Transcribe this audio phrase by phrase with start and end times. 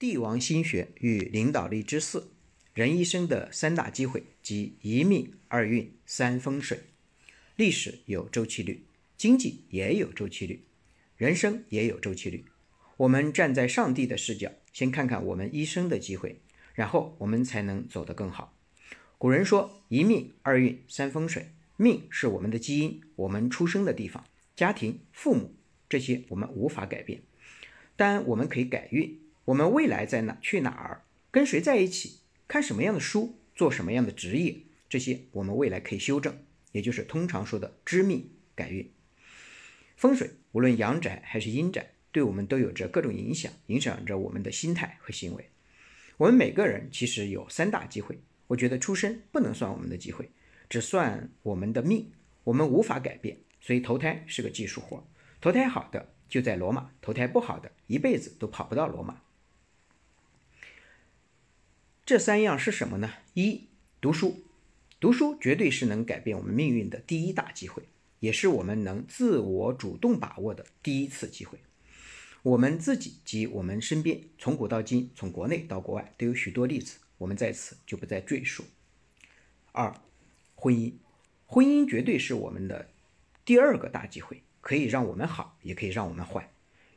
[0.00, 2.30] 帝王心学与领导力之四，
[2.72, 6.84] 人一生的三大机会即一命、二运、三风水。
[7.54, 8.82] 历史有周期率，
[9.18, 10.62] 经济也有周期率，
[11.18, 12.46] 人生也有周期率。
[12.96, 16.40] 我们站在上帝的视角，先看看我们一生的机会，
[16.72, 18.56] 然后我们才能走得更好。
[19.18, 24.24] 古人说：“一命、二运、三风水。”命是我们的基因，我们出生的地方、
[24.56, 25.54] 家庭、父母
[25.90, 27.20] 这些我们无法改变，
[27.96, 29.18] 但我们可以改运。
[29.50, 38.92] 我们未来在哪去哪儿，跟谁在一起，看什么样的书，做什么样的职业，这些我们未来可以修正，也就是通常说的知命改运。
[39.96, 45.50] 风水无论阳宅还是阴宅，对我们都有着各种影响，影响着我们的心态和行为。
[46.18, 50.30] 我们每个人其实有三大机会，我觉得出生不能算我们的机会，
[50.68, 52.12] 只算我们的命，
[52.44, 55.04] 我们无法改变，所以投胎是个技术活。
[55.40, 59.20] 投胎好的就在罗马，投胎不好的一辈子都跑不到罗马。
[62.10, 63.08] 这三样是什么呢？
[63.34, 63.68] 一、
[64.00, 64.42] 读书，
[64.98, 67.84] 读书绝对是能改变我们命运的第一大机会，
[68.18, 71.60] 也是我们能自我主动把握的第一次机会。
[72.42, 78.64] 我们自己及我们身边，从古到今，从国内到国外，都有许多例子，我们在此就不再赘述。
[79.70, 79.94] 二、
[80.56, 80.94] 婚姻，
[81.46, 82.88] 婚姻绝对是我们的
[83.44, 86.50] 第二个大机会，可以让我们好，也可以让我们坏。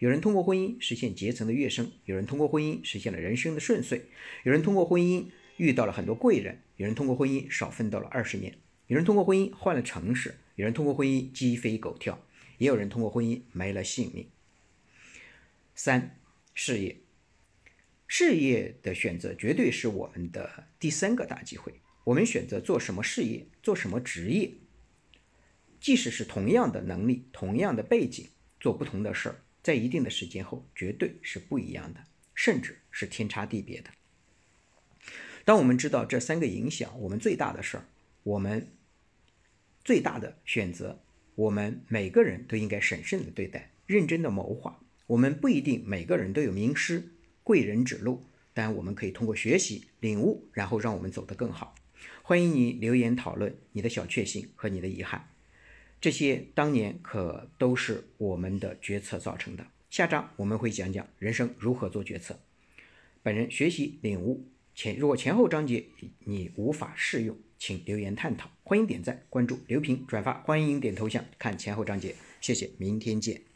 [0.00, 4.06] 有人通过婚姻实现阶层的跃升，有人通过婚姻实现了人生的顺遂，
[4.44, 5.26] 有人通过婚姻
[5.58, 8.56] 遇到了很多贵人，有人通过婚姻少奋斗了二十年，
[8.86, 12.24] 有人通过婚姻换了城市，有人通过婚姻鸡飞狗跳，
[12.56, 14.26] 也有人通过婚姻没了性命。
[15.74, 16.18] 三、
[16.54, 16.96] 事业，
[18.06, 21.74] 事业的选择绝对是我们的第三个大机会。
[22.04, 24.52] 我们选择做什么事业，做什么职业，
[25.78, 28.28] 即使是同样的能力、同样的背景，
[28.58, 29.42] 做不同的事儿。
[29.62, 32.00] 在一定的时间后，绝对是不一样的，
[32.34, 33.90] 甚至是天差地别的。
[35.44, 37.84] 当我们知道这三个影响，我们最大的事儿，
[38.22, 38.68] 我们
[39.84, 41.02] 最大的选择，
[41.34, 44.80] 我们每个人都应该审慎的对待，认真的谋划。
[45.06, 47.12] 我们不一定每个人都有名师
[47.42, 51.74] 贵人指路，但我们可以通过学习领悟，然后让我们走得更好。
[52.22, 55.28] 欢迎你留言讨论你的小确幸和你的遗憾。
[56.00, 59.66] 这些当年可都是我们的决策造成的。
[59.90, 62.38] 下章我们会讲讲人生如何做决策。
[63.22, 65.84] 本人学习领悟前，如果前后章节
[66.20, 68.50] 你无法适用，请留言探讨。
[68.62, 72.14] 欢迎点赞、关注、留评、转发，欢迎点头像看前后章节。
[72.40, 73.49] 谢谢，明天见。